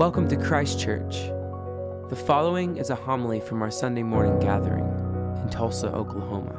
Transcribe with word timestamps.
Welcome 0.00 0.28
to 0.28 0.36
Christ 0.38 0.80
Church. 0.80 1.26
The 2.08 2.16
following 2.16 2.78
is 2.78 2.88
a 2.88 2.94
homily 2.94 3.38
from 3.38 3.60
our 3.60 3.70
Sunday 3.70 4.02
morning 4.02 4.38
gathering 4.38 4.86
in 5.42 5.50
Tulsa, 5.50 5.92
Oklahoma. 5.92 6.56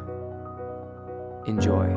Enjoy. 1.47 1.87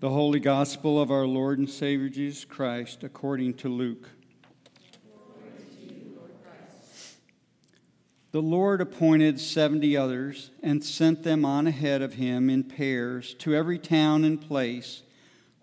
The 0.00 0.10
Holy 0.10 0.40
Gospel 0.40 1.00
of 1.00 1.12
our 1.12 1.24
Lord 1.24 1.60
and 1.60 1.70
Savior 1.70 2.08
Jesus 2.08 2.44
Christ 2.44 3.04
according 3.04 3.54
to 3.58 3.68
Luke. 3.68 4.08
The 8.36 8.42
Lord 8.42 8.82
appointed 8.82 9.40
seventy 9.40 9.96
others 9.96 10.50
and 10.62 10.84
sent 10.84 11.22
them 11.22 11.46
on 11.46 11.66
ahead 11.66 12.02
of 12.02 12.16
him 12.16 12.50
in 12.50 12.64
pairs 12.64 13.32
to 13.38 13.54
every 13.54 13.78
town 13.78 14.24
and 14.24 14.38
place 14.38 15.00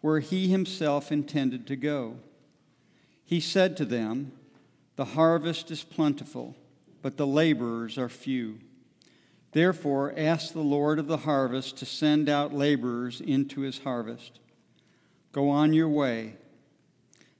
where 0.01 0.21
he 0.21 0.47
himself 0.47 1.11
intended 1.11 1.67
to 1.67 1.75
go. 1.75 2.15
He 3.23 3.39
said 3.39 3.77
to 3.77 3.85
them, 3.85 4.31
The 4.95 5.05
harvest 5.05 5.69
is 5.69 5.83
plentiful, 5.83 6.55
but 7.03 7.17
the 7.17 7.27
laborers 7.27 7.99
are 7.99 8.09
few. 8.09 8.57
Therefore, 9.51 10.11
ask 10.17 10.51
the 10.51 10.61
Lord 10.61 10.97
of 10.97 11.05
the 11.05 11.17
harvest 11.17 11.77
to 11.77 11.85
send 11.85 12.27
out 12.27 12.55
laborers 12.55 13.21
into 13.21 13.61
his 13.61 13.77
harvest. 13.77 14.39
Go 15.31 15.47
on 15.47 15.73
your 15.73 15.89
way. 15.89 16.37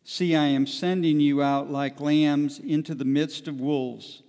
See, 0.03 0.35
I 0.35 0.45
am 0.45 0.67
sending 0.67 1.19
you 1.19 1.41
out 1.41 1.71
like 1.71 1.99
lambs 1.99 2.59
into 2.59 2.93
the 2.93 3.03
midst 3.03 3.47
of 3.47 3.59
wolves. 3.59 4.19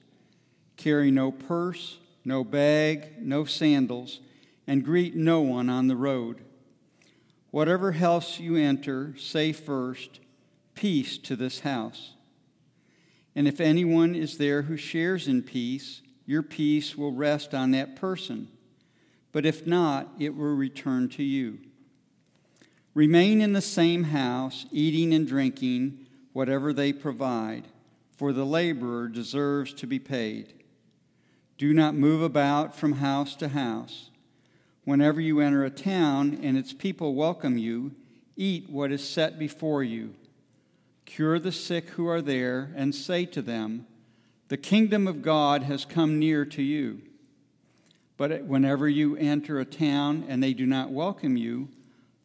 Carry 0.77 1.11
no 1.11 1.30
purse, 1.30 1.98
no 2.25 2.44
bag, 2.44 3.14
no 3.20 3.44
sandals, 3.44 4.20
and 4.67 4.84
greet 4.84 5.14
no 5.14 5.41
one 5.41 5.69
on 5.69 5.86
the 5.86 5.97
road. 5.97 6.42
Whatever 7.50 7.92
house 7.92 8.41
you 8.41 8.56
enter, 8.56 9.14
say 9.17 9.52
first, 9.52 10.20
Peace 10.75 11.19
to 11.19 11.36
this 11.36 11.61
house. 11.61 12.14
And 13.36 13.47
if 13.47 13.61
anyone 13.61 14.14
is 14.14 14.39
there 14.39 14.62
who 14.62 14.77
shares 14.77 15.28
in 15.28 15.42
peace, 15.42 16.02
your 16.27 16.42
peace 16.42 16.97
will 16.97 17.12
rest 17.12 17.55
on 17.55 17.70
that 17.72 17.97
person. 17.97 18.48
But 19.33 19.47
if 19.47 19.67
not, 19.67 20.08
it 20.19 20.36
will 20.36 20.55
return 20.55 21.08
to 21.11 21.22
you. 21.22 21.58
Remain 22.95 23.41
in 23.41 23.52
the 23.52 23.61
same 23.61 24.05
house, 24.05 24.67
eating 24.70 25.12
and 25.12 25.27
drinking 25.27 26.06
whatever 26.33 26.72
they 26.72 26.92
provide, 26.92 27.69
for 28.17 28.33
the 28.33 28.45
laborer 28.45 29.08
deserves 29.08 29.72
to 29.75 29.86
be 29.86 29.98
paid. 29.98 30.63
Do 31.56 31.72
not 31.72 31.94
move 31.94 32.22
about 32.22 32.74
from 32.74 32.94
house 32.94 33.36
to 33.36 33.48
house. 33.48 34.10
Whenever 34.84 35.20
you 35.20 35.41
enter 35.41 35.64
a 35.64 35.70
town 35.70 36.38
and 36.42 36.58
its 36.58 36.72
people 36.72 37.14
welcome 37.14 37.56
you, 37.56 37.92
eat 38.36 38.69
what 38.69 38.92
is 38.92 39.08
set 39.08 39.38
before 39.38 39.83
you. 39.83 40.14
Cure 41.05 41.38
the 41.38 41.52
sick 41.52 41.91
who 41.91 42.06
are 42.06 42.22
there, 42.22 42.72
and 42.74 42.94
say 42.94 43.24
to 43.27 43.41
them, 43.41 43.86
the 44.48 44.56
kingdom 44.58 45.08
of 45.08 45.22
God 45.22 45.62
has 45.62 45.84
come 45.84 46.19
near 46.19 46.44
to 46.44 46.62
you. 46.62 47.00
But 48.16 48.44
whenever 48.44 48.89
you 48.89 49.16
enter 49.16 49.58
a 49.58 49.64
town 49.64 50.24
and 50.28 50.42
they 50.42 50.52
do 50.52 50.66
not 50.66 50.91
welcome 50.91 51.36
you, 51.36 51.68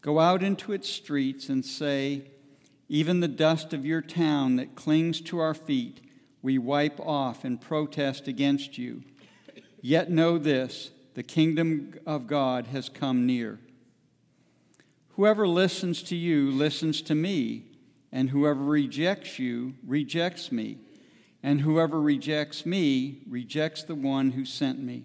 go 0.02 0.20
out 0.20 0.44
into 0.44 0.74
its 0.74 0.90
streets 0.90 1.50
and 1.50 1.66
say, 1.66 2.24
Even 2.90 3.22
the 3.22 3.28
dust 3.28 3.74
of 3.74 3.86
your 3.86 4.02
town 4.02 4.58
that 4.58 4.76
clings 4.76 5.22
to 5.22 5.40
our 5.40 5.54
feet, 5.54 6.02
we 6.42 6.58
wipe 6.58 7.00
off 7.00 7.44
and 7.44 7.60
protest 7.60 8.28
against 8.28 8.78
you. 8.78 9.04
Yet 9.82 10.10
know 10.10 10.38
this 10.38 10.92
the 11.14 11.24
kingdom 11.24 12.00
of 12.06 12.28
God 12.28 12.68
has 12.68 12.90
come 12.90 13.26
near. 13.26 13.60
Whoever 15.16 15.48
listens 15.48 16.02
to 16.04 16.16
you 16.16 16.52
listens 16.52 17.02
to 17.04 17.16
me, 17.16 17.66
and 18.12 18.30
whoever 18.30 18.64
rejects 18.64 19.38
you 19.38 19.76
rejects 19.86 20.52
me 20.52 20.78
and 21.42 21.62
whoever 21.62 22.02
rejects 22.02 22.66
me 22.66 23.20
rejects 23.28 23.84
the 23.84 23.96
one 23.96 24.32
who 24.32 24.46
sent 24.46 24.80
me. 24.80 25.04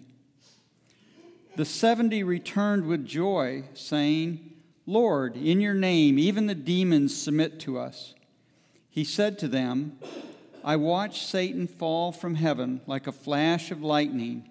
The 1.55 1.65
seventy 1.65 2.23
returned 2.23 2.85
with 2.85 3.05
joy, 3.05 3.63
saying, 3.73 4.53
Lord, 4.85 5.37
in 5.37 5.61
your 5.61 5.73
name 5.73 6.19
even 6.19 6.47
the 6.47 6.55
demons 6.55 7.15
submit 7.15 7.59
to 7.61 7.79
us. 7.79 8.13
He 8.89 9.03
said 9.03 9.39
to 9.39 9.47
them, 9.47 9.97
I 10.63 10.75
watched 10.75 11.25
Satan 11.27 11.67
fall 11.67 12.11
from 12.11 12.35
heaven 12.35 12.81
like 12.85 13.07
a 13.07 13.11
flash 13.11 13.71
of 13.71 13.81
lightning. 13.81 14.49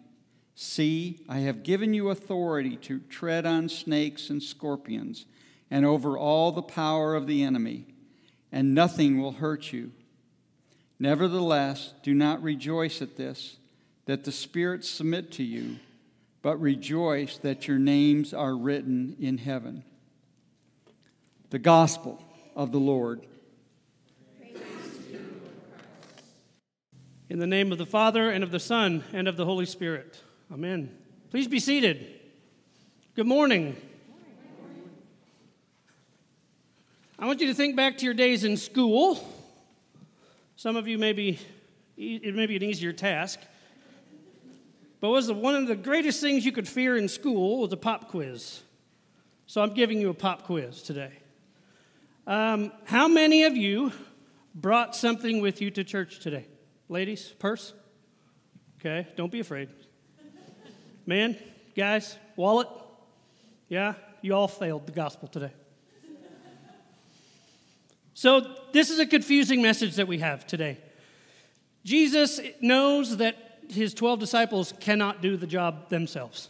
See, 0.54 1.20
I 1.28 1.38
have 1.40 1.64
given 1.64 1.94
you 1.94 2.10
authority 2.10 2.76
to 2.76 3.00
tread 3.00 3.44
on 3.44 3.68
snakes 3.68 4.30
and 4.30 4.42
scorpions 4.42 5.26
and 5.70 5.84
over 5.84 6.16
all 6.16 6.52
the 6.52 6.62
power 6.62 7.16
of 7.16 7.26
the 7.26 7.42
enemy, 7.42 7.86
and 8.52 8.74
nothing 8.74 9.20
will 9.20 9.32
hurt 9.32 9.72
you. 9.72 9.90
Nevertheless, 11.00 11.94
do 12.04 12.14
not 12.14 12.42
rejoice 12.42 13.02
at 13.02 13.16
this, 13.16 13.56
that 14.06 14.22
the 14.22 14.30
spirits 14.30 14.88
submit 14.88 15.32
to 15.32 15.42
you, 15.42 15.76
but 16.40 16.60
rejoice 16.60 17.36
that 17.38 17.66
your 17.66 17.78
names 17.78 18.32
are 18.32 18.54
written 18.54 19.16
in 19.18 19.38
heaven. 19.38 19.82
The 21.50 21.58
Gospel 21.58 22.22
of 22.54 22.70
the 22.70 22.78
Lord. 22.78 23.26
In 27.28 27.40
the 27.40 27.46
name 27.46 27.72
of 27.72 27.78
the 27.78 27.86
Father, 27.86 28.30
and 28.30 28.44
of 28.44 28.52
the 28.52 28.60
Son, 28.60 29.02
and 29.12 29.26
of 29.26 29.36
the 29.36 29.46
Holy 29.46 29.66
Spirit. 29.66 30.22
Amen. 30.54 30.88
Please 31.32 31.48
be 31.48 31.58
seated. 31.58 32.06
Good 33.16 33.26
morning. 33.26 33.76
I 37.18 37.26
want 37.26 37.40
you 37.40 37.48
to 37.48 37.54
think 37.54 37.74
back 37.74 37.98
to 37.98 38.04
your 38.04 38.14
days 38.14 38.44
in 38.44 38.56
school. 38.56 39.18
Some 40.54 40.76
of 40.76 40.86
you 40.86 40.96
may 40.96 41.12
be, 41.12 41.40
it 41.96 42.36
may 42.36 42.46
be 42.46 42.54
an 42.54 42.62
easier 42.62 42.92
task. 42.92 43.40
But 45.00 45.08
was 45.08 45.26
the, 45.26 45.34
one 45.34 45.56
of 45.56 45.66
the 45.66 45.74
greatest 45.74 46.20
things 46.20 46.46
you 46.46 46.52
could 46.52 46.68
fear 46.68 46.96
in 46.96 47.08
school 47.08 47.58
was 47.58 47.72
a 47.72 47.76
pop 47.76 48.08
quiz. 48.08 48.62
So 49.46 49.60
I'm 49.60 49.74
giving 49.74 50.00
you 50.00 50.08
a 50.08 50.14
pop 50.14 50.44
quiz 50.44 50.82
today. 50.82 51.14
Um, 52.28 52.70
how 52.84 53.08
many 53.08 53.42
of 53.42 53.56
you 53.56 53.90
brought 54.54 54.94
something 54.94 55.40
with 55.40 55.60
you 55.60 55.72
to 55.72 55.82
church 55.82 56.20
today? 56.20 56.46
Ladies, 56.88 57.34
purse? 57.40 57.74
Okay, 58.78 59.08
don't 59.16 59.32
be 59.32 59.40
afraid. 59.40 59.68
Man, 61.06 61.36
guys, 61.76 62.16
wallet? 62.34 62.68
Yeah, 63.68 63.94
you 64.22 64.32
all 64.32 64.48
failed 64.48 64.86
the 64.86 64.92
gospel 64.92 65.28
today. 65.28 65.52
So, 68.14 68.46
this 68.72 68.90
is 68.90 68.98
a 68.98 69.06
confusing 69.06 69.60
message 69.60 69.96
that 69.96 70.08
we 70.08 70.20
have 70.20 70.46
today. 70.46 70.78
Jesus 71.84 72.40
knows 72.62 73.18
that 73.18 73.36
his 73.68 73.92
12 73.92 74.20
disciples 74.20 74.72
cannot 74.80 75.20
do 75.20 75.36
the 75.36 75.46
job 75.46 75.90
themselves. 75.90 76.48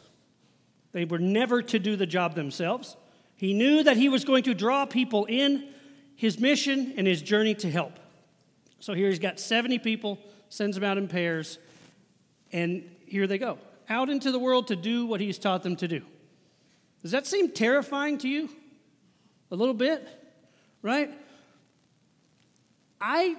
They 0.93 1.05
were 1.05 1.19
never 1.19 1.61
to 1.63 1.79
do 1.81 1.97
the 1.97 2.07
job 2.07 2.37
themselves. 2.37 2.97
He 3.37 3.55
knew 3.55 3.83
that 3.83 3.97
he 3.97 4.09
was 4.09 4.25
going 4.25 4.45
to 4.45 4.55
draw 4.55 4.87
people 4.87 5.25
in 5.25 5.69
his 6.15 6.39
mission 6.39 6.95
and 6.97 7.07
his 7.07 7.21
journey 7.23 7.55
to 7.57 7.71
help. 7.71 7.99
So 8.79 8.95
here 8.95 9.09
he's 9.09 9.19
got 9.19 9.41
70 9.41 9.81
people, 9.81 10.21
sends 10.49 10.77
them 10.77 10.85
out 10.85 10.99
in 10.99 11.09
pairs, 11.09 11.59
and 12.53 12.89
here 13.07 13.27
they 13.27 13.39
go 13.39 13.59
out 13.89 14.09
into 14.09 14.31
the 14.31 14.39
world 14.39 14.69
to 14.69 14.77
do 14.77 15.07
what 15.07 15.21
he's 15.21 15.39
taught 15.39 15.63
them 15.63 15.77
to 15.77 15.89
do. 15.89 16.03
Does 17.03 17.11
that 17.11 17.27
seem 17.27 17.51
terrifying 17.51 18.19
to 18.19 18.29
you? 18.29 18.49
A 19.51 19.57
little 19.57 19.75
bit, 19.75 20.07
right? 20.83 21.11
I, 23.01 23.37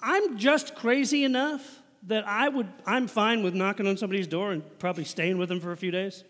I'm 0.00 0.36
just 0.36 0.74
crazy 0.74 1.24
enough 1.24 1.80
that 2.08 2.26
I 2.26 2.48
would, 2.48 2.68
I'm 2.84 3.08
fine 3.08 3.42
with 3.42 3.54
knocking 3.54 3.86
on 3.86 3.96
somebody's 3.96 4.26
door 4.26 4.52
and 4.52 4.62
probably 4.78 5.04
staying 5.04 5.38
with 5.38 5.48
them 5.48 5.60
for 5.60 5.72
a 5.72 5.76
few 5.76 5.90
days. 5.90 6.24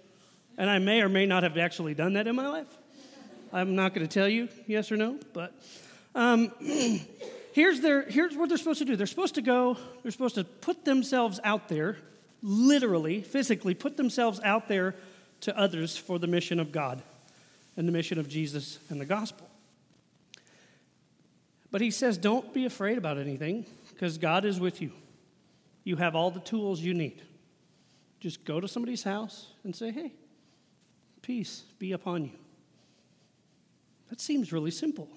And 0.57 0.71
I 0.71 0.79
may 0.79 1.03
or 1.03 1.09
may 1.09 1.27
not 1.27 1.43
have 1.43 1.59
actually 1.59 1.95
done 1.95 2.15
that 2.15 2.27
in 2.27 2.35
my 2.35 2.49
life. 2.49 2.69
I'm 3.53 3.75
not 3.75 3.95
going 3.95 4.07
to 4.07 4.13
tell 4.13 4.29
you 4.29 4.49
yes 4.67 4.91
or 4.91 4.97
no, 4.97 5.19
but 5.33 5.53
um, 6.15 6.53
here's, 7.53 7.81
their, 7.81 8.03
here's 8.03 8.37
what 8.37 8.49
they're 8.49 8.59
supposed 8.59 8.79
to 8.79 8.85
do. 8.85 8.97
They're 8.97 9.07
supposed 9.07 9.35
to 9.35 9.43
go, 9.43 9.77
they're 10.03 10.13
supposed 10.13 10.37
to 10.37 10.45
put 10.45 10.85
themselves 10.85 11.41
out 11.45 11.69
there, 11.69 11.99
literally, 12.43 13.21
physically, 13.21 13.75
put 13.75 13.97
themselves 13.97 14.41
out 14.45 14.69
there 14.69 14.95
to 15.41 15.57
others 15.59 15.97
for 15.97 16.19
the 16.19 16.27
mission 16.27 16.61
of 16.61 16.73
God 16.73 17.03
and 17.77 17.87
the 17.87 17.93
mission 17.93 18.19
of 18.19 18.29
Jesus 18.29 18.79
and 18.89 19.01
the 19.01 19.05
gospel. 19.05 19.49
But 21.71 21.81
he 21.81 21.91
says, 21.91 22.17
don't 22.17 22.55
be 22.55 22.65
afraid 22.65 22.97
about 22.97 23.19
anything 23.19 23.67
because 23.91 24.19
God 24.19 24.45
is 24.45 24.59
with 24.59 24.81
you. 24.81 24.93
You 25.85 25.97
have 25.97 26.15
all 26.15 26.31
the 26.31 26.41
tools 26.41 26.81
you 26.81 26.95
need. 26.95 27.23
Just 28.21 28.45
go 28.45 28.61
to 28.61 28.69
somebody's 28.69 29.03
house 29.03 29.49
and 29.63 29.75
say, 29.75 29.91
hey, 29.91 30.13
peace 31.23 31.65
be 31.79 31.93
upon 31.93 32.25
you. 32.25 32.33
That 34.09 34.21
seems 34.21 34.53
really 34.53 34.71
simple. 34.71 35.09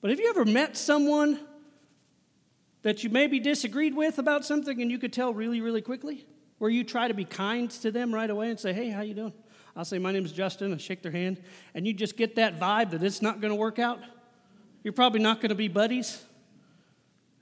But 0.00 0.10
have 0.10 0.18
you 0.18 0.28
ever 0.30 0.44
met 0.44 0.76
someone 0.76 1.38
that 2.82 3.02
you 3.02 3.10
maybe 3.10 3.40
disagreed 3.40 3.94
with 3.94 4.18
about 4.18 4.44
something 4.44 4.80
and 4.82 4.90
you 4.90 4.98
could 4.98 5.12
tell 5.12 5.32
really, 5.32 5.60
really 5.60 5.82
quickly? 5.82 6.26
Where 6.58 6.70
you 6.70 6.84
try 6.84 7.08
to 7.08 7.14
be 7.14 7.24
kind 7.24 7.70
to 7.70 7.90
them 7.90 8.14
right 8.14 8.30
away 8.30 8.50
and 8.50 8.58
say, 8.58 8.72
hey, 8.72 8.90
how 8.90 9.02
you 9.02 9.14
doing? 9.14 9.32
I'll 9.74 9.84
say, 9.84 9.98
my 9.98 10.12
name 10.12 10.24
is 10.24 10.32
Justin. 10.32 10.72
I 10.72 10.76
shake 10.76 11.02
their 11.02 11.12
hand. 11.12 11.40
And 11.74 11.86
you 11.86 11.92
just 11.92 12.16
get 12.16 12.36
that 12.36 12.60
vibe 12.60 12.90
that 12.90 13.02
it's 13.02 13.22
not 13.22 13.40
going 13.40 13.50
to 13.50 13.56
work 13.56 13.78
out. 13.78 14.00
You're 14.84 14.92
probably 14.92 15.20
not 15.20 15.40
going 15.40 15.48
to 15.48 15.54
be 15.54 15.68
buddies. 15.68 16.22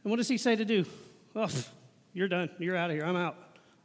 And 0.04 0.10
what 0.10 0.16
does 0.16 0.28
he 0.28 0.38
say 0.38 0.56
to 0.56 0.64
do? 0.64 0.86
Oh, 1.34 1.48
you're 2.12 2.28
done. 2.28 2.50
You're 2.58 2.76
out 2.76 2.90
of 2.90 2.96
here. 2.96 3.04
I'm 3.04 3.16
out. 3.16 3.36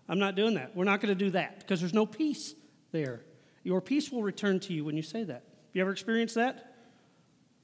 I'm 0.07 0.19
not 0.19 0.35
doing 0.35 0.53
that. 0.55 0.75
We're 0.75 0.85
not 0.85 1.01
going 1.01 1.17
to 1.17 1.25
do 1.25 1.31
that 1.31 1.59
because 1.59 1.79
there's 1.79 1.93
no 1.93 2.05
peace 2.05 2.53
there. 2.91 3.21
Your 3.63 3.81
peace 3.81 4.11
will 4.11 4.23
return 4.23 4.59
to 4.61 4.73
you 4.73 4.85
when 4.85 4.95
you 4.95 5.01
say 5.01 5.23
that. 5.23 5.33
Have 5.33 5.69
you 5.73 5.81
ever 5.81 5.91
experienced 5.91 6.35
that? 6.35 6.75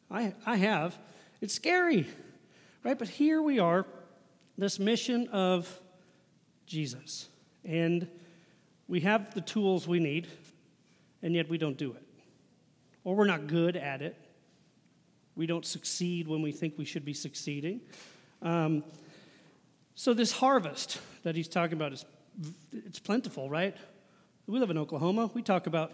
I, 0.10 0.34
I 0.46 0.58
have. 0.58 0.98
It's 1.40 1.54
scary, 1.54 2.08
right? 2.84 2.98
But 2.98 3.10
here 3.10 3.42
we 3.42 3.60
are, 3.60 3.86
this 4.58 4.80
mission 4.80 5.28
of 5.30 5.82
Jesus. 6.66 7.30
And 7.64 8.08
we 8.88 9.02
have 9.02 9.34
the 9.34 9.42
tools 9.42 9.88
we 9.88 10.00
need, 10.00 10.28
and 11.22 11.36
yet 11.36 11.50
we 11.50 11.58
don't 11.58 11.78
do 11.78 11.94
it. 11.94 12.04
Or 13.04 13.16
we're 13.16 13.26
not 13.26 13.48
good 13.48 13.76
at 13.76 14.02
it. 14.02 14.16
We 15.36 15.46
don't 15.46 15.66
succeed 15.66 16.28
when 16.28 16.42
we 16.42 16.52
think 16.52 16.78
we 16.78 16.86
should 16.86 17.06
be 17.06 17.14
succeeding. 17.14 17.82
Um, 18.42 18.84
so 19.96 20.14
this 20.14 20.32
harvest 20.32 21.00
that 21.24 21.36
he's 21.36 21.48
talking 21.48 21.74
about 21.74 21.94
is 21.94 22.06
it's 22.72 23.00
plentiful, 23.00 23.50
right? 23.50 23.76
We 24.48 24.60
live 24.60 24.70
in 24.70 24.78
Oklahoma. 24.78 25.30
We 25.34 25.42
talk 25.42 25.68
about 25.68 25.94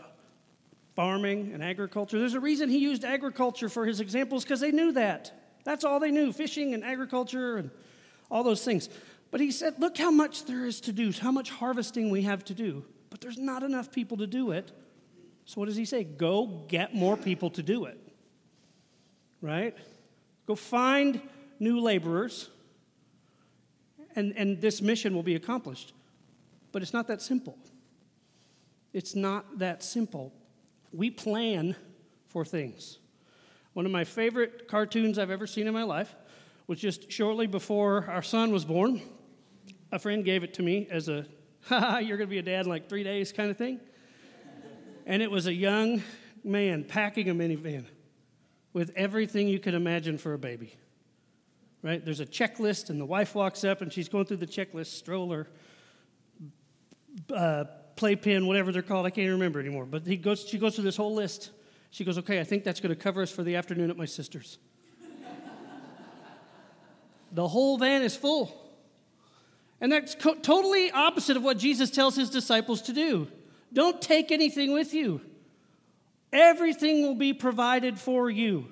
farming 0.96 1.52
and 1.54 1.64
agriculture. 1.64 2.18
There's 2.18 2.34
a 2.34 2.40
reason 2.40 2.70
he 2.70 2.80
used 2.80 3.04
agriculture 3.04 3.70
for 3.70 3.86
his 3.86 4.00
examples 4.00 4.44
because 4.44 4.60
they 4.60 4.72
knew 4.72 4.94
that. 4.94 5.37
That's 5.68 5.84
all 5.84 6.00
they 6.00 6.12
knew 6.12 6.32
fishing 6.32 6.74
and 6.74 6.82
agriculture 6.82 7.58
and 7.58 7.72
all 8.32 8.42
those 8.42 8.64
things. 8.64 8.88
But 9.32 9.42
he 9.42 9.52
said, 9.52 9.76
Look 9.80 9.98
how 9.98 10.10
much 10.10 10.46
there 10.46 10.66
is 10.66 10.80
to 10.82 10.94
do, 10.94 11.12
how 11.12 11.30
much 11.30 11.50
harvesting 11.50 12.10
we 12.10 12.22
have 12.22 12.46
to 12.46 12.54
do. 12.54 12.86
But 13.10 13.20
there's 13.20 13.38
not 13.38 13.64
enough 13.64 13.92
people 13.92 14.16
to 14.18 14.28
do 14.28 14.52
it. 14.52 14.72
So 15.44 15.60
what 15.60 15.66
does 15.66 15.76
he 15.76 15.84
say? 15.84 16.06
Go 16.06 16.64
get 16.70 16.96
more 16.96 17.18
people 17.18 17.50
to 17.50 17.62
do 17.62 17.84
it. 17.84 18.00
Right? 19.42 19.76
Go 20.46 20.56
find 20.56 21.20
new 21.60 21.82
laborers, 21.82 22.50
and, 24.16 24.34
and 24.38 24.62
this 24.62 24.82
mission 24.82 25.14
will 25.14 25.22
be 25.22 25.36
accomplished. 25.36 25.92
But 26.72 26.82
it's 26.82 26.94
not 26.94 27.08
that 27.10 27.22
simple. 27.22 27.58
It's 28.94 29.16
not 29.16 29.60
that 29.60 29.84
simple. 29.84 30.32
We 30.94 31.12
plan 31.12 31.76
for 32.30 32.46
things. 32.46 33.00
One 33.78 33.86
of 33.86 33.92
my 33.92 34.06
favorite 34.06 34.68
cartoons 34.68 35.20
I've 35.20 35.30
ever 35.30 35.46
seen 35.46 35.68
in 35.68 35.74
my 35.76 35.84
life 35.84 36.16
was 36.66 36.80
just 36.80 37.12
shortly 37.12 37.46
before 37.46 38.10
our 38.10 38.24
son 38.24 38.52
was 38.52 38.66
born. 38.66 39.00
A 39.92 40.00
friend 40.00 40.26
gave 40.26 40.44
it 40.44 40.56
to 40.56 40.64
me 40.64 40.88
as 40.90 41.10
a, 41.10 41.28
ha 41.62 42.00
you're 42.00 42.18
going 42.18 42.28
to 42.28 42.32
be 42.32 42.40
a 42.40 42.42
dad 42.42 42.62
in 42.62 42.70
like 42.72 42.90
three 42.90 43.04
days 43.04 43.32
kind 43.32 43.52
of 43.52 43.58
thing. 43.58 43.80
And 45.06 45.22
it 45.22 45.30
was 45.30 45.46
a 45.46 45.54
young 45.54 46.02
man 46.44 46.86
packing 46.86 47.30
a 47.30 47.36
minivan 47.36 47.86
with 48.74 48.94
everything 48.96 49.48
you 49.48 49.60
could 49.60 49.76
imagine 49.76 50.18
for 50.18 50.34
a 50.34 50.40
baby. 50.40 50.74
Right? 51.84 52.04
There's 52.04 52.20
a 52.20 52.26
checklist, 52.26 52.90
and 52.90 53.00
the 53.00 53.06
wife 53.06 53.36
walks 53.36 53.64
up 53.64 53.84
and 53.84 53.94
she's 53.94 54.10
going 54.10 54.26
through 54.26 54.38
the 54.38 54.48
checklist 54.48 54.88
stroller, 54.88 55.50
uh, 57.32 57.66
playpen, 57.96 58.48
whatever 58.48 58.72
they're 58.72 58.82
called. 58.82 59.06
I 59.06 59.12
can't 59.12 59.30
remember 59.30 59.60
anymore. 59.60 59.86
But 59.86 60.08
he 60.08 60.18
goes, 60.18 60.48
she 60.48 60.58
goes 60.58 60.74
through 60.74 60.86
this 60.86 60.98
whole 60.98 61.14
list. 61.14 61.52
She 61.90 62.04
goes, 62.04 62.18
Okay, 62.18 62.40
I 62.40 62.44
think 62.44 62.64
that's 62.64 62.80
going 62.80 62.94
to 62.94 63.02
cover 63.02 63.22
us 63.22 63.32
for 63.32 63.44
the 63.44 63.56
afternoon 63.56 63.90
at 63.90 63.98
my 63.98 64.06
sister's. 64.06 64.60
the 67.32 67.48
whole 67.48 67.78
van 67.78 68.02
is 68.02 68.16
full. 68.16 68.64
And 69.80 69.92
that's 69.92 70.16
co- 70.16 70.36
totally 70.36 70.92
opposite 70.92 71.38
of 71.38 71.44
what 71.44 71.58
Jesus 71.58 71.92
tells 71.92 72.16
his 72.16 72.30
disciples 72.30 72.82
to 72.84 72.94
do. 72.94 73.28
Don't 73.72 74.02
take 74.02 74.32
anything 74.32 74.74
with 74.74 74.94
you. 74.94 75.22
Everything 76.34 77.04
will 77.04 77.16
be 77.16 77.34
provided 77.34 78.00
for 78.00 78.30
you, 78.30 78.68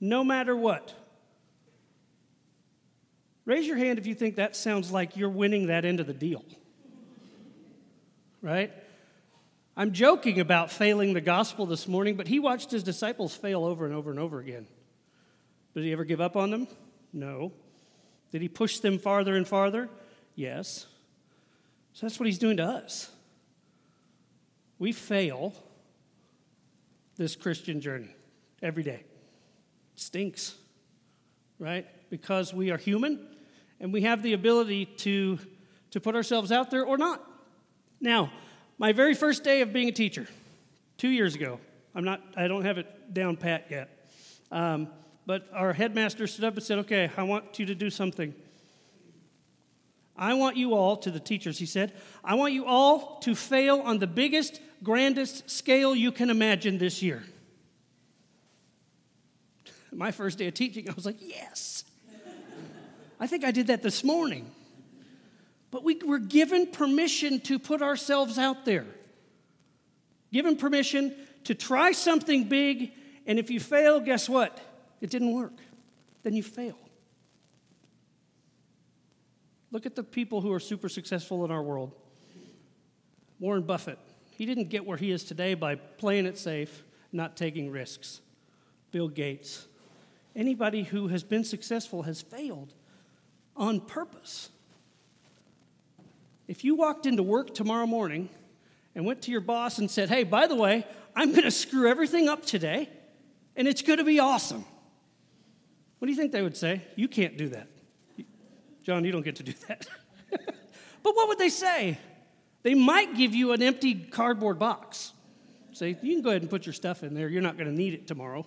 no 0.00 0.24
matter 0.24 0.56
what. 0.56 0.94
Raise 3.44 3.66
your 3.66 3.76
hand 3.76 3.98
if 3.98 4.06
you 4.06 4.14
think 4.14 4.36
that 4.36 4.54
sounds 4.54 4.90
like 4.90 5.16
you're 5.16 5.30
winning 5.30 5.66
that 5.66 5.84
end 5.84 6.00
of 6.00 6.06
the 6.06 6.14
deal. 6.14 6.44
Right? 8.42 8.72
I'm 9.78 9.92
joking 9.92 10.40
about 10.40 10.72
failing 10.72 11.12
the 11.12 11.20
gospel 11.20 11.64
this 11.64 11.86
morning, 11.86 12.16
but 12.16 12.26
he 12.26 12.40
watched 12.40 12.72
his 12.72 12.82
disciples 12.82 13.36
fail 13.36 13.64
over 13.64 13.86
and 13.86 13.94
over 13.94 14.10
and 14.10 14.18
over 14.18 14.40
again. 14.40 14.66
Did 15.72 15.84
he 15.84 15.92
ever 15.92 16.02
give 16.02 16.20
up 16.20 16.34
on 16.34 16.50
them? 16.50 16.66
No. 17.12 17.52
Did 18.32 18.42
he 18.42 18.48
push 18.48 18.80
them 18.80 18.98
farther 18.98 19.36
and 19.36 19.46
farther? 19.46 19.88
Yes. 20.34 20.86
So 21.92 22.06
that's 22.06 22.18
what 22.18 22.26
he's 22.26 22.40
doing 22.40 22.56
to 22.56 22.64
us. 22.64 23.08
We 24.80 24.90
fail 24.90 25.54
this 27.16 27.36
Christian 27.36 27.80
journey 27.80 28.10
every 28.60 28.82
day. 28.82 29.04
It 29.94 30.00
stinks, 30.00 30.56
right? 31.60 31.86
Because 32.10 32.52
we 32.52 32.72
are 32.72 32.78
human 32.78 33.28
and 33.78 33.92
we 33.92 34.02
have 34.02 34.24
the 34.24 34.32
ability 34.32 34.86
to, 34.86 35.38
to 35.92 36.00
put 36.00 36.16
ourselves 36.16 36.50
out 36.50 36.72
there 36.72 36.84
or 36.84 36.98
not. 36.98 37.24
Now, 38.00 38.32
my 38.78 38.92
very 38.92 39.14
first 39.14 39.42
day 39.42 39.60
of 39.60 39.72
being 39.72 39.88
a 39.88 39.92
teacher, 39.92 40.26
two 40.96 41.08
years 41.08 41.34
ago, 41.34 41.58
I'm 41.94 42.04
not, 42.04 42.22
I 42.36 42.46
don't 42.46 42.64
have 42.64 42.78
it 42.78 43.12
down 43.12 43.36
pat 43.36 43.66
yet. 43.70 44.08
Um, 44.52 44.88
but 45.26 45.48
our 45.52 45.72
headmaster 45.72 46.26
stood 46.26 46.44
up 46.44 46.54
and 46.54 46.62
said, 46.62 46.78
Okay, 46.78 47.10
I 47.16 47.24
want 47.24 47.58
you 47.58 47.66
to 47.66 47.74
do 47.74 47.90
something. 47.90 48.34
I 50.16 50.34
want 50.34 50.56
you 50.56 50.74
all, 50.74 50.96
to 50.98 51.10
the 51.10 51.20
teachers, 51.20 51.58
he 51.58 51.66
said, 51.66 51.92
I 52.24 52.34
want 52.34 52.52
you 52.52 52.64
all 52.64 53.18
to 53.20 53.34
fail 53.36 53.80
on 53.80 53.98
the 53.98 54.06
biggest, 54.06 54.60
grandest 54.82 55.48
scale 55.48 55.94
you 55.94 56.10
can 56.10 56.30
imagine 56.30 56.78
this 56.78 57.02
year. 57.02 57.22
My 59.92 60.10
first 60.12 60.38
day 60.38 60.48
of 60.48 60.54
teaching, 60.54 60.88
I 60.88 60.92
was 60.92 61.04
like, 61.04 61.16
Yes. 61.20 61.84
I 63.20 63.26
think 63.26 63.44
I 63.44 63.50
did 63.50 63.66
that 63.66 63.82
this 63.82 64.04
morning. 64.04 64.50
But 65.70 65.84
we 65.84 65.96
were 65.96 66.18
given 66.18 66.68
permission 66.68 67.40
to 67.40 67.58
put 67.58 67.82
ourselves 67.82 68.38
out 68.38 68.64
there, 68.64 68.86
given 70.32 70.56
permission 70.56 71.14
to 71.44 71.54
try 71.54 71.92
something 71.92 72.44
big, 72.44 72.92
and 73.26 73.38
if 73.38 73.50
you 73.50 73.60
fail, 73.60 74.00
guess 74.00 74.28
what? 74.28 74.60
It 75.00 75.10
didn't 75.10 75.32
work. 75.32 75.52
Then 76.22 76.34
you 76.34 76.42
fail. 76.42 76.78
Look 79.70 79.84
at 79.84 79.94
the 79.94 80.02
people 80.02 80.40
who 80.40 80.52
are 80.52 80.60
super 80.60 80.88
successful 80.88 81.44
in 81.44 81.50
our 81.50 81.62
world. 81.62 81.92
Warren 83.38 83.62
Buffett, 83.62 83.98
he 84.30 84.46
didn't 84.46 84.70
get 84.70 84.86
where 84.86 84.96
he 84.96 85.10
is 85.10 85.24
today 85.24 85.54
by 85.54 85.74
playing 85.74 86.26
it 86.26 86.38
safe, 86.38 86.84
not 87.12 87.36
taking 87.36 87.70
risks. 87.70 88.20
Bill 88.90 89.08
Gates, 89.08 89.66
anybody 90.34 90.82
who 90.84 91.08
has 91.08 91.22
been 91.22 91.44
successful 91.44 92.04
has 92.04 92.22
failed 92.22 92.72
on 93.56 93.80
purpose. 93.80 94.48
If 96.48 96.64
you 96.64 96.74
walked 96.74 97.06
into 97.06 97.22
work 97.22 97.54
tomorrow 97.54 97.86
morning 97.86 98.30
and 98.94 99.04
went 99.04 99.22
to 99.22 99.30
your 99.30 99.42
boss 99.42 99.78
and 99.78 99.90
said, 99.90 100.08
Hey, 100.08 100.24
by 100.24 100.46
the 100.46 100.56
way, 100.56 100.86
I'm 101.14 101.30
going 101.30 101.44
to 101.44 101.50
screw 101.50 101.88
everything 101.88 102.28
up 102.28 102.44
today 102.44 102.88
and 103.54 103.68
it's 103.68 103.82
going 103.82 103.98
to 103.98 104.04
be 104.04 104.18
awesome, 104.18 104.64
what 105.98 106.06
do 106.06 106.12
you 106.12 106.16
think 106.16 106.32
they 106.32 106.42
would 106.42 106.56
say? 106.56 106.82
You 106.96 107.06
can't 107.08 107.36
do 107.36 107.50
that. 107.50 107.68
John, 108.82 109.04
you 109.04 109.12
don't 109.12 109.24
get 109.24 109.36
to 109.36 109.42
do 109.42 109.52
that. 109.68 109.86
but 110.30 111.14
what 111.14 111.28
would 111.28 111.38
they 111.38 111.50
say? 111.50 111.98
They 112.62 112.74
might 112.74 113.16
give 113.16 113.34
you 113.34 113.52
an 113.52 113.62
empty 113.62 113.94
cardboard 113.94 114.58
box. 114.58 115.12
Say, 115.72 115.96
you 116.02 116.14
can 116.14 116.22
go 116.22 116.30
ahead 116.30 116.42
and 116.42 116.50
put 116.50 116.66
your 116.66 116.72
stuff 116.72 117.02
in 117.02 117.14
there. 117.14 117.28
You're 117.28 117.42
not 117.42 117.58
going 117.58 117.68
to 117.68 117.76
need 117.76 117.94
it 117.94 118.06
tomorrow. 118.06 118.46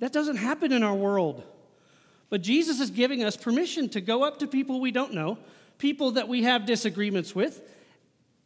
That 0.00 0.12
doesn't 0.12 0.36
happen 0.36 0.72
in 0.72 0.82
our 0.82 0.94
world. 0.94 1.44
But 2.30 2.42
Jesus 2.42 2.80
is 2.80 2.90
giving 2.90 3.22
us 3.22 3.36
permission 3.36 3.88
to 3.90 4.00
go 4.00 4.24
up 4.24 4.38
to 4.38 4.46
people 4.46 4.80
we 4.80 4.90
don't 4.90 5.14
know, 5.14 5.38
people 5.80 6.12
that 6.12 6.28
we 6.28 6.44
have 6.44 6.66
disagreements 6.66 7.34
with, 7.34 7.60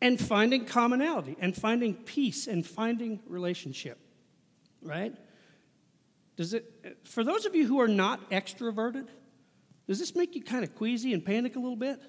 and 0.00 0.20
finding 0.20 0.64
commonality 0.64 1.36
and 1.40 1.54
finding 1.54 1.94
peace 1.94 2.46
and 2.46 2.66
finding 2.66 3.20
relationship. 3.26 3.98
Right? 4.82 5.14
Does 6.36 6.54
it 6.54 6.98
for 7.04 7.24
those 7.24 7.44
of 7.44 7.54
you 7.54 7.66
who 7.66 7.80
are 7.80 7.88
not 7.88 8.30
extroverted, 8.30 9.08
does 9.86 9.98
this 9.98 10.14
make 10.14 10.34
you 10.34 10.42
kind 10.42 10.64
of 10.64 10.74
queasy 10.74 11.12
and 11.12 11.24
panic 11.24 11.56
a 11.56 11.58
little 11.58 11.76
bit? 11.76 12.00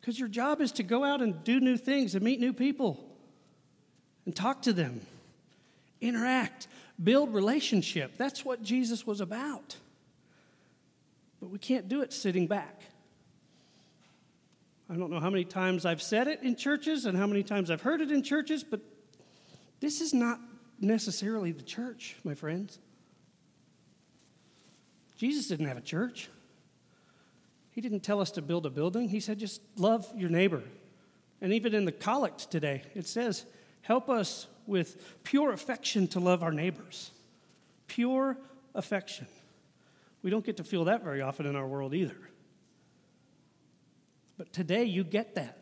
Because 0.00 0.18
your 0.18 0.28
job 0.28 0.60
is 0.60 0.72
to 0.72 0.82
go 0.82 1.04
out 1.04 1.20
and 1.20 1.44
do 1.44 1.60
new 1.60 1.76
things 1.76 2.14
and 2.14 2.24
meet 2.24 2.40
new 2.40 2.52
people 2.52 3.04
and 4.24 4.34
talk 4.34 4.62
to 4.62 4.72
them, 4.72 5.00
interact, 6.00 6.66
build 7.02 7.32
relationship. 7.34 8.16
That's 8.16 8.44
what 8.44 8.62
Jesus 8.62 9.06
was 9.06 9.20
about. 9.20 9.76
But 11.40 11.50
we 11.50 11.58
can't 11.58 11.88
do 11.88 12.02
it 12.02 12.12
sitting 12.12 12.46
back. 12.46 12.82
I 14.92 14.96
don't 14.96 15.10
know 15.10 15.20
how 15.20 15.30
many 15.30 15.44
times 15.44 15.86
I've 15.86 16.02
said 16.02 16.28
it 16.28 16.42
in 16.42 16.54
churches 16.54 17.06
and 17.06 17.16
how 17.16 17.26
many 17.26 17.42
times 17.42 17.70
I've 17.70 17.80
heard 17.80 18.02
it 18.02 18.10
in 18.10 18.22
churches, 18.22 18.62
but 18.62 18.82
this 19.80 20.02
is 20.02 20.12
not 20.12 20.38
necessarily 20.80 21.50
the 21.50 21.62
church, 21.62 22.16
my 22.24 22.34
friends. 22.34 22.78
Jesus 25.16 25.48
didn't 25.48 25.66
have 25.66 25.78
a 25.78 25.82
church. 25.82 26.28
He 27.70 27.80
didn't 27.80 28.00
tell 28.00 28.20
us 28.20 28.32
to 28.32 28.42
build 28.42 28.66
a 28.66 28.70
building. 28.70 29.08
He 29.08 29.20
said, 29.20 29.38
just 29.38 29.62
love 29.78 30.06
your 30.14 30.28
neighbor. 30.28 30.62
And 31.40 31.54
even 31.54 31.74
in 31.74 31.86
the 31.86 31.92
collect 31.92 32.50
today, 32.50 32.82
it 32.94 33.06
says, 33.06 33.46
help 33.80 34.10
us 34.10 34.46
with 34.66 35.22
pure 35.22 35.52
affection 35.52 36.06
to 36.08 36.20
love 36.20 36.42
our 36.42 36.52
neighbors. 36.52 37.12
Pure 37.86 38.36
affection. 38.74 39.26
We 40.22 40.28
don't 40.28 40.44
get 40.44 40.58
to 40.58 40.64
feel 40.64 40.84
that 40.84 41.02
very 41.02 41.22
often 41.22 41.46
in 41.46 41.56
our 41.56 41.66
world 41.66 41.94
either. 41.94 42.16
But 44.42 44.52
today 44.52 44.82
you 44.82 45.04
get 45.04 45.36
that. 45.36 45.56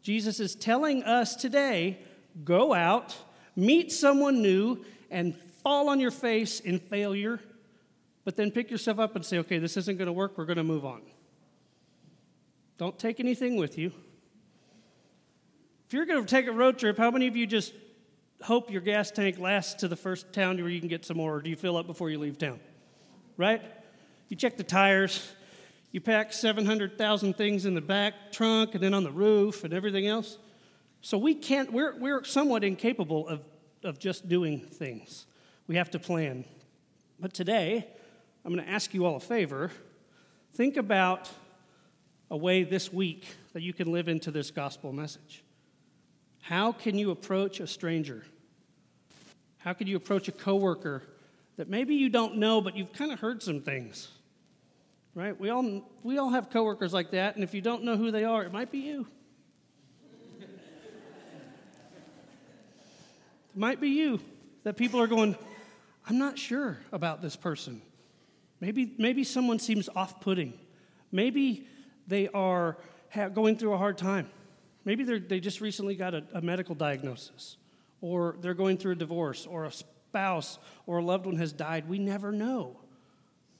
Jesus 0.00 0.38
is 0.38 0.54
telling 0.54 1.02
us 1.02 1.34
today 1.34 1.98
go 2.44 2.72
out, 2.72 3.16
meet 3.56 3.90
someone 3.90 4.40
new, 4.40 4.84
and 5.10 5.34
fall 5.64 5.88
on 5.88 5.98
your 5.98 6.12
face 6.12 6.60
in 6.60 6.78
failure, 6.78 7.40
but 8.24 8.36
then 8.36 8.52
pick 8.52 8.70
yourself 8.70 9.00
up 9.00 9.16
and 9.16 9.26
say, 9.26 9.38
okay, 9.38 9.58
this 9.58 9.76
isn't 9.76 9.98
going 9.98 10.06
to 10.06 10.12
work, 10.12 10.38
we're 10.38 10.44
going 10.44 10.56
to 10.56 10.62
move 10.62 10.84
on. 10.84 11.02
Don't 12.78 12.96
take 12.96 13.18
anything 13.18 13.56
with 13.56 13.76
you. 13.76 13.90
If 15.88 15.94
you're 15.94 16.06
going 16.06 16.24
to 16.24 16.30
take 16.30 16.46
a 16.46 16.52
road 16.52 16.78
trip, 16.78 16.96
how 16.96 17.10
many 17.10 17.26
of 17.26 17.34
you 17.34 17.44
just 17.44 17.72
hope 18.40 18.70
your 18.70 18.82
gas 18.82 19.10
tank 19.10 19.40
lasts 19.40 19.74
to 19.80 19.88
the 19.88 19.96
first 19.96 20.32
town 20.32 20.58
where 20.58 20.68
you 20.68 20.78
can 20.78 20.88
get 20.88 21.04
some 21.04 21.16
more, 21.16 21.34
or 21.34 21.42
do 21.42 21.50
you 21.50 21.56
fill 21.56 21.76
up 21.76 21.88
before 21.88 22.08
you 22.08 22.20
leave 22.20 22.38
town? 22.38 22.60
Right? 23.36 23.62
You 24.28 24.36
check 24.36 24.56
the 24.56 24.62
tires, 24.62 25.32
you 25.94 26.00
pack 26.00 26.32
700,000 26.32 27.36
things 27.36 27.66
in 27.66 27.74
the 27.74 27.80
back 27.80 28.32
trunk 28.32 28.74
and 28.74 28.82
then 28.82 28.94
on 28.94 29.04
the 29.04 29.12
roof 29.12 29.62
and 29.62 29.72
everything 29.72 30.08
else. 30.08 30.38
So 31.02 31.16
we 31.16 31.36
can't, 31.36 31.72
we're, 31.72 31.96
we're 31.96 32.24
somewhat 32.24 32.64
incapable 32.64 33.28
of, 33.28 33.42
of 33.84 34.00
just 34.00 34.28
doing 34.28 34.58
things. 34.58 35.24
We 35.68 35.76
have 35.76 35.92
to 35.92 36.00
plan. 36.00 36.46
But 37.20 37.32
today, 37.32 37.86
I'm 38.44 38.52
going 38.52 38.66
to 38.66 38.72
ask 38.72 38.92
you 38.92 39.06
all 39.06 39.14
a 39.14 39.20
favor. 39.20 39.70
Think 40.54 40.76
about 40.76 41.30
a 42.28 42.36
way 42.36 42.64
this 42.64 42.92
week 42.92 43.28
that 43.52 43.62
you 43.62 43.72
can 43.72 43.92
live 43.92 44.08
into 44.08 44.32
this 44.32 44.50
gospel 44.50 44.92
message. 44.92 45.44
How 46.42 46.72
can 46.72 46.98
you 46.98 47.12
approach 47.12 47.60
a 47.60 47.68
stranger? 47.68 48.24
How 49.58 49.74
can 49.74 49.86
you 49.86 49.96
approach 49.96 50.26
a 50.26 50.32
coworker 50.32 51.04
that 51.56 51.68
maybe 51.68 51.94
you 51.94 52.08
don't 52.08 52.38
know, 52.38 52.60
but 52.60 52.76
you've 52.76 52.92
kind 52.92 53.12
of 53.12 53.20
heard 53.20 53.44
some 53.44 53.60
things? 53.60 54.08
Right? 55.14 55.38
We 55.38 55.50
all, 55.50 55.82
we 56.02 56.18
all 56.18 56.30
have 56.30 56.50
coworkers 56.50 56.92
like 56.92 57.12
that, 57.12 57.34
and 57.34 57.44
if 57.44 57.54
you 57.54 57.60
don't 57.60 57.84
know 57.84 57.96
who 57.96 58.10
they 58.10 58.24
are, 58.24 58.42
it 58.42 58.52
might 58.52 58.70
be 58.70 58.78
you. 58.78 59.06
it 60.40 60.48
might 63.54 63.80
be 63.80 63.90
you 63.90 64.20
that 64.64 64.76
people 64.76 65.00
are 65.00 65.06
going, 65.06 65.36
I'm 66.08 66.18
not 66.18 66.38
sure 66.38 66.78
about 66.92 67.22
this 67.22 67.36
person. 67.36 67.80
Maybe, 68.60 68.94
maybe 68.98 69.24
someone 69.24 69.58
seems 69.58 69.88
off 69.94 70.20
putting. 70.20 70.54
Maybe 71.12 71.66
they 72.06 72.28
are 72.28 72.76
going 73.34 73.56
through 73.56 73.74
a 73.74 73.78
hard 73.78 73.98
time. 73.98 74.28
Maybe 74.84 75.04
they 75.04 75.40
just 75.40 75.60
recently 75.60 75.94
got 75.94 76.14
a, 76.14 76.24
a 76.34 76.40
medical 76.40 76.74
diagnosis, 76.74 77.56
or 78.00 78.36
they're 78.40 78.54
going 78.54 78.76
through 78.78 78.92
a 78.92 78.96
divorce, 78.96 79.46
or 79.46 79.64
a 79.64 79.72
spouse 80.14 80.58
or 80.86 80.98
a 80.98 81.02
loved 81.02 81.26
one 81.26 81.36
has 81.36 81.52
died. 81.52 81.88
We 81.88 81.98
never 81.98 82.30
know. 82.30 82.76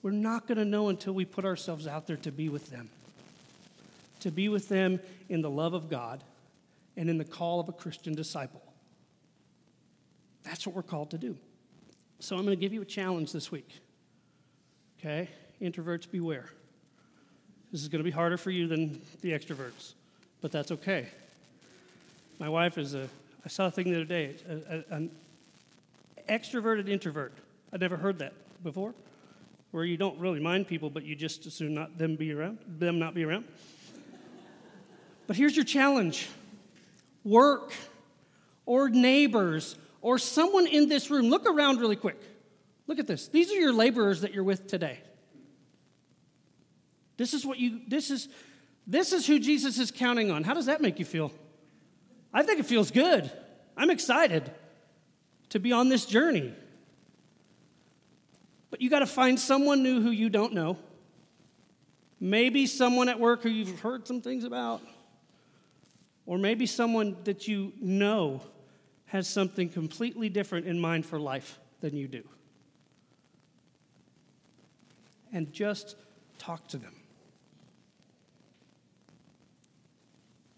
We're 0.05 0.11
not 0.11 0.47
going 0.47 0.59
to 0.59 0.67
know 0.67 0.91
until 0.91 1.15
we 1.15 1.25
put 1.25 1.47
ourselves 1.47 1.87
out 1.87 2.07
there 2.07 2.19
to 2.19 2.31
be 2.31 2.51
with 2.51 2.69
them. 2.69 2.91
To 4.21 4.31
be 4.31 4.51
with 4.51 4.69
them 4.69 5.01
in 5.31 5.41
the 5.41 5.49
love 5.49 5.73
of 5.73 5.89
God 5.89 6.23
and 6.95 7.09
in 7.09 7.17
the 7.17 7.25
call 7.25 7.59
of 7.59 7.71
a 7.71 7.73
Christian 7.73 8.15
disciple. 8.15 8.63
That's 10.43 10.67
what 10.67 10.77
we're 10.77 10.83
called 10.83 11.13
to 11.13 11.19
do. 11.19 11.39
So 12.21 12.37
I'm 12.37 12.45
going 12.45 12.55
to 12.55 12.61
give 12.61 12.75
you 12.75 12.83
a 12.83 12.85
challenge 12.85 13.33
this 13.33 13.51
week. 13.51 13.81
Okay? 15.01 15.31
Introverts, 15.63 16.11
beware. 16.11 16.51
This 17.73 17.81
is 17.81 17.89
going 17.89 18.01
to 18.01 18.05
be 18.05 18.11
harder 18.11 18.37
for 18.37 18.51
you 18.51 18.69
than 18.69 19.01
the 19.23 19.31
extroverts, 19.31 19.95
but 20.43 20.53
that's 20.53 20.71
okay. 20.71 21.09
My 22.39 22.51
wife 22.51 22.77
is 22.77 22.95
a, 22.95 23.09
I 23.43 23.49
saw 23.49 23.69
a 23.69 23.71
thing 23.71 23.91
the 23.91 23.97
other 23.97 24.05
day, 24.05 24.37
a, 24.47 24.55
a, 24.55 24.97
an 24.97 25.11
extroverted 26.29 26.91
introvert. 26.91 27.33
I'd 27.73 27.81
never 27.81 27.97
heard 27.97 28.19
that 28.19 28.35
before 28.63 28.93
where 29.75 29.85
you 29.85 29.97
don't 29.97 30.16
really 30.21 30.38
mind 30.38 30.69
people, 30.69 30.88
but 30.88 31.02
you 31.02 31.16
just 31.16 31.47
assume 31.47 31.75
not 31.75 31.99
them 31.99 32.14
be 32.14 32.33
around, 32.33 32.59
them 32.64 33.00
not 33.00 33.12
be 33.12 33.25
around. 33.25 33.45
but 35.26 35.35
here's 35.35 35.57
your 35.57 35.64
challenge: 35.64 36.28
work 37.25 37.73
or 38.66 38.88
neighbors 38.88 39.75
or 40.00 40.16
someone 40.16 40.69
in 40.69 40.88
this 40.88 41.11
room. 41.11 41.28
Look 41.28 41.45
around 41.45 41.81
really 41.81 41.97
quick. 41.97 42.23
Look 42.87 43.00
at 43.00 43.09
this. 43.09 43.26
These 43.26 43.50
are 43.50 43.57
your 43.57 43.73
laborers 43.73 44.21
that 44.21 44.33
you're 44.33 44.45
with 44.45 44.69
today. 44.69 45.00
This 47.16 47.35
is 47.35 47.45
what 47.45 47.59
you 47.59 47.81
this 47.88 48.12
is 48.12 48.28
this 48.87 49.12
is 49.12 49.26
who 49.26 49.40
Jesus 49.40 49.81
is 49.81 49.90
counting 49.90 50.31
on. 50.31 50.45
How 50.45 50.54
does 50.54 50.66
that 50.66 50.83
make 50.83 51.00
you 51.00 51.04
feel? 51.04 51.33
I 52.33 52.45
think 52.45 52.61
it 52.61 52.66
feels 52.66 52.93
good. 52.93 53.28
I'm 53.76 53.90
excited 53.90 54.52
to 55.49 55.59
be 55.59 55.73
on 55.73 55.88
this 55.88 56.07
journey. 56.07 56.54
But 58.75 58.83
you 58.83 58.90
got 58.90 58.99
to 58.99 59.07
find 59.07 59.38
someone 59.38 59.85
new 59.85 60.00
who 60.00 60.11
you 60.11 60.28
don't 60.28 60.52
know. 60.52 60.76
Maybe 62.19 62.66
someone 62.66 63.09
at 63.09 63.21
work 63.21 63.45
who 63.45 63.49
you've 63.49 63.78
heard 63.78 64.04
some 64.04 64.21
things 64.21 64.43
about. 64.43 64.83
Or 66.26 66.38
maybe 66.38 66.66
someone 66.66 67.16
that 67.23 67.47
you 67.47 67.73
know 67.81 68.40
has 69.07 69.28
something 69.28 69.69
completely 69.69 70.28
different 70.28 70.66
in 70.66 70.81
mind 70.81 71.07
for 71.07 71.21
life 71.21 71.61
than 71.83 71.97
you 71.97 72.09
do. 72.09 72.25
And 75.33 75.52
just 75.52 75.95
talk 76.38 76.66
to 76.71 76.76
them. 76.76 76.97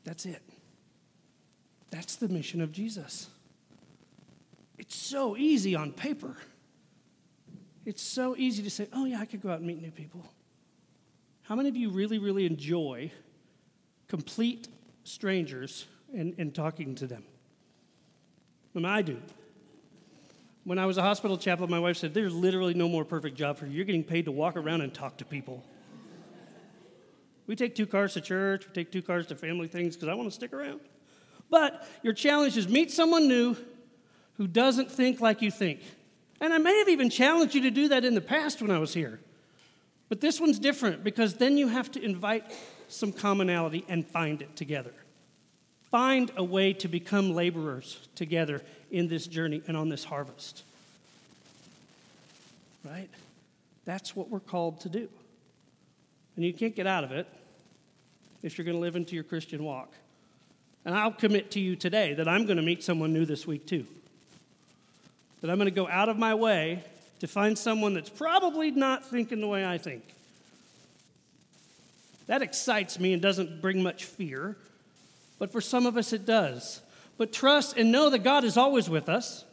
That's 0.04 0.24
it. 0.24 0.40
That's 1.90 2.16
the 2.16 2.28
mission 2.28 2.62
of 2.62 2.72
Jesus. 2.72 3.28
It's 4.78 4.96
so 4.96 5.36
easy 5.36 5.74
on 5.74 5.92
paper. 5.92 6.38
It's 7.86 8.02
so 8.02 8.34
easy 8.36 8.64
to 8.64 8.70
say, 8.70 8.88
oh, 8.92 9.04
yeah, 9.04 9.20
I 9.20 9.24
could 9.24 9.40
go 9.40 9.48
out 9.48 9.58
and 9.58 9.66
meet 9.66 9.80
new 9.80 9.92
people. 9.92 10.20
How 11.42 11.54
many 11.54 11.68
of 11.68 11.76
you 11.76 11.88
really, 11.90 12.18
really 12.18 12.44
enjoy 12.44 13.12
complete 14.08 14.66
strangers 15.04 15.86
and, 16.12 16.34
and 16.36 16.52
talking 16.52 16.96
to 16.96 17.06
them? 17.06 17.22
I, 18.74 18.78
mean, 18.78 18.86
I 18.86 19.02
do. 19.02 19.22
When 20.64 20.80
I 20.80 20.86
was 20.86 20.98
a 20.98 21.02
hospital 21.02 21.38
chaplain, 21.38 21.70
my 21.70 21.78
wife 21.78 21.96
said, 21.96 22.12
There's 22.12 22.34
literally 22.34 22.74
no 22.74 22.88
more 22.88 23.04
perfect 23.04 23.36
job 23.36 23.56
for 23.56 23.66
you. 23.66 23.72
You're 23.72 23.84
getting 23.84 24.02
paid 24.02 24.24
to 24.24 24.32
walk 24.32 24.56
around 24.56 24.80
and 24.80 24.92
talk 24.92 25.18
to 25.18 25.24
people. 25.24 25.62
we 27.46 27.54
take 27.54 27.76
two 27.76 27.86
cars 27.86 28.14
to 28.14 28.20
church, 28.20 28.66
we 28.66 28.74
take 28.74 28.90
two 28.90 29.02
cars 29.02 29.28
to 29.28 29.36
family 29.36 29.68
things 29.68 29.94
because 29.94 30.08
I 30.08 30.14
want 30.14 30.28
to 30.28 30.34
stick 30.34 30.52
around. 30.52 30.80
But 31.48 31.86
your 32.02 32.14
challenge 32.14 32.56
is 32.56 32.66
meet 32.66 32.90
someone 32.90 33.28
new 33.28 33.56
who 34.38 34.48
doesn't 34.48 34.90
think 34.90 35.20
like 35.20 35.40
you 35.40 35.52
think. 35.52 35.82
And 36.40 36.52
I 36.52 36.58
may 36.58 36.78
have 36.78 36.88
even 36.88 37.10
challenged 37.10 37.54
you 37.54 37.62
to 37.62 37.70
do 37.70 37.88
that 37.88 38.04
in 38.04 38.14
the 38.14 38.20
past 38.20 38.60
when 38.60 38.70
I 38.70 38.78
was 38.78 38.92
here. 38.92 39.20
But 40.08 40.20
this 40.20 40.40
one's 40.40 40.58
different 40.58 41.02
because 41.02 41.34
then 41.34 41.56
you 41.56 41.68
have 41.68 41.90
to 41.92 42.02
invite 42.02 42.44
some 42.88 43.12
commonality 43.12 43.84
and 43.88 44.06
find 44.06 44.42
it 44.42 44.54
together. 44.54 44.92
Find 45.90 46.30
a 46.36 46.44
way 46.44 46.72
to 46.74 46.88
become 46.88 47.34
laborers 47.34 48.08
together 48.14 48.62
in 48.90 49.08
this 49.08 49.26
journey 49.26 49.62
and 49.66 49.76
on 49.76 49.88
this 49.88 50.04
harvest. 50.04 50.62
Right? 52.84 53.08
That's 53.84 54.14
what 54.14 54.28
we're 54.30 54.40
called 54.40 54.80
to 54.80 54.88
do. 54.88 55.08
And 56.36 56.44
you 56.44 56.52
can't 56.52 56.76
get 56.76 56.86
out 56.86 57.02
of 57.02 57.12
it 57.12 57.26
if 58.42 58.58
you're 58.58 58.64
going 58.64 58.76
to 58.76 58.80
live 58.80 58.94
into 58.94 59.14
your 59.14 59.24
Christian 59.24 59.64
walk. 59.64 59.92
And 60.84 60.94
I'll 60.94 61.12
commit 61.12 61.50
to 61.52 61.60
you 61.60 61.74
today 61.74 62.14
that 62.14 62.28
I'm 62.28 62.44
going 62.44 62.58
to 62.58 62.62
meet 62.62 62.84
someone 62.84 63.12
new 63.12 63.24
this 63.24 63.46
week 63.46 63.66
too 63.66 63.86
that 65.40 65.50
I'm 65.50 65.56
going 65.56 65.66
to 65.66 65.74
go 65.74 65.88
out 65.88 66.08
of 66.08 66.18
my 66.18 66.34
way 66.34 66.82
to 67.20 67.26
find 67.26 67.56
someone 67.56 67.94
that's 67.94 68.10
probably 68.10 68.70
not 68.70 69.04
thinking 69.04 69.40
the 69.40 69.46
way 69.46 69.64
I 69.64 69.78
think. 69.78 70.02
That 72.26 72.42
excites 72.42 72.98
me 72.98 73.12
and 73.12 73.22
doesn't 73.22 73.60
bring 73.60 73.82
much 73.82 74.04
fear, 74.04 74.56
but 75.38 75.52
for 75.52 75.60
some 75.60 75.86
of 75.86 75.96
us 75.96 76.12
it 76.12 76.26
does. 76.26 76.80
But 77.18 77.32
trust 77.32 77.76
and 77.76 77.92
know 77.92 78.10
that 78.10 78.24
God 78.24 78.44
is 78.44 78.56
always 78.56 78.90
with 78.90 79.08
us. 79.08 79.44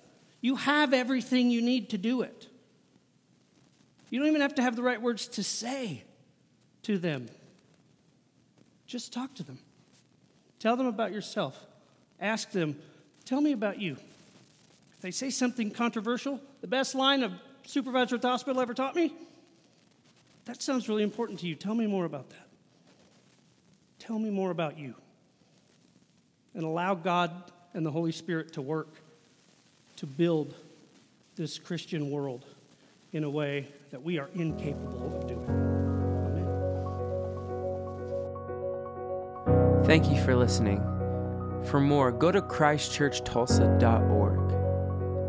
You 0.42 0.56
have 0.56 0.94
everything 0.94 1.52
you 1.52 1.62
need 1.62 1.92
to 1.92 1.98
do 1.98 2.22
it. 2.22 2.48
You 4.10 4.20
don't 4.20 4.28
even 4.28 4.42
have 4.42 4.56
to 4.56 4.62
have 4.62 4.76
the 4.76 4.84
right 4.84 5.02
words 5.02 5.28
to 5.30 5.44
say 5.44 6.04
to 6.84 6.98
them. 6.98 7.30
Just 8.86 9.14
talk 9.14 9.34
to 9.36 9.44
them. 9.44 9.60
Tell 10.60 10.76
them 10.76 10.88
about 10.88 11.14
yourself. 11.14 11.60
Ask 12.20 12.52
them, 12.52 12.78
tell 13.26 13.42
me 13.42 13.54
about 13.54 13.80
you 13.80 13.98
they 15.04 15.12
say 15.12 15.30
something 15.30 15.70
controversial, 15.70 16.40
the 16.62 16.68
best 16.68 16.96
line 16.96 17.24
a 17.24 17.40
supervisor 17.66 18.16
at 18.16 18.22
the 18.22 18.30
hospital 18.30 18.62
ever 18.62 18.74
taught 18.74 18.96
me, 18.96 19.14
that 20.46 20.62
sounds 20.62 20.88
really 20.88 21.04
important 21.04 21.42
to 21.42 21.48
you. 21.48 21.56
Tell 21.56 21.76
me 21.76 21.88
more 21.88 22.06
about 22.06 22.30
that. 22.30 22.48
Tell 24.00 24.18
me 24.18 24.30
more 24.30 24.50
about 24.50 24.80
you. 24.80 24.96
And 26.54 26.64
allow 26.64 26.96
God 26.96 27.32
and 27.74 27.86
the 27.86 27.92
Holy 27.92 28.14
Spirit 28.14 28.54
to 28.54 28.62
work 28.62 28.96
to 29.98 30.06
build 30.06 30.54
this 31.36 31.60
Christian 31.60 32.10
world 32.10 32.46
in 33.12 33.26
a 33.26 33.30
way 33.30 33.68
that 33.92 34.02
we 34.02 34.20
are 34.20 34.30
incapable 34.36 35.18
of 35.18 35.28
doing. 35.28 35.50
Amen. 39.48 39.84
Thank 39.84 40.10
you 40.10 40.22
for 40.24 40.34
listening. 40.34 40.82
For 41.66 41.82
more, 41.82 42.12
go 42.12 42.32
to 42.32 42.42
christchurchtulsa.org, 42.42 44.23